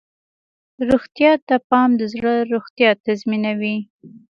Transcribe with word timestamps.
روغتیا 0.89 1.31
ته 1.47 1.55
پام 1.69 1.89
د 1.99 2.01
زړه 2.13 2.33
روغتیا 2.53 2.89
تضمینوي. 3.05 3.77